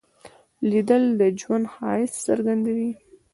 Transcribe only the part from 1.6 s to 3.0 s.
ښایست څرګندوي